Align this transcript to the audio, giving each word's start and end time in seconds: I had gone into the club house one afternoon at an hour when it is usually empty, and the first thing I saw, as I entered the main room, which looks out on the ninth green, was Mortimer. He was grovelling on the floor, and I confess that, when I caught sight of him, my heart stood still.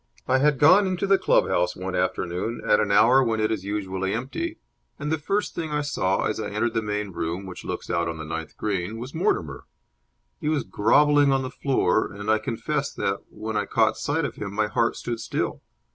I 0.27 0.39
had 0.39 0.57
gone 0.57 0.87
into 0.87 1.05
the 1.05 1.19
club 1.19 1.47
house 1.47 1.75
one 1.75 1.93
afternoon 1.93 2.59
at 2.67 2.79
an 2.79 2.91
hour 2.91 3.23
when 3.23 3.39
it 3.39 3.51
is 3.51 3.63
usually 3.63 4.15
empty, 4.15 4.57
and 4.97 5.11
the 5.11 5.19
first 5.19 5.53
thing 5.53 5.69
I 5.69 5.81
saw, 5.81 6.25
as 6.25 6.39
I 6.39 6.49
entered 6.49 6.73
the 6.73 6.81
main 6.81 7.11
room, 7.11 7.45
which 7.45 7.63
looks 7.63 7.87
out 7.87 8.07
on 8.07 8.17
the 8.17 8.25
ninth 8.25 8.57
green, 8.57 8.97
was 8.97 9.13
Mortimer. 9.13 9.65
He 10.39 10.49
was 10.49 10.63
grovelling 10.63 11.31
on 11.31 11.43
the 11.43 11.51
floor, 11.51 12.11
and 12.11 12.31
I 12.31 12.39
confess 12.39 12.91
that, 12.93 13.21
when 13.29 13.55
I 13.55 13.65
caught 13.67 13.95
sight 13.95 14.25
of 14.25 14.37
him, 14.37 14.51
my 14.55 14.65
heart 14.65 14.95
stood 14.95 15.19
still. 15.19 15.61